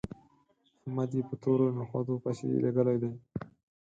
[0.83, 3.11] احمد يې په تورو نخودو پسې لېږلی دی